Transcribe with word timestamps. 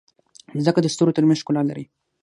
مځکه 0.55 0.79
د 0.81 0.87
ستورو 0.93 1.15
ترمنځ 1.17 1.39
ښکلا 1.41 1.61
لري. 1.69 1.85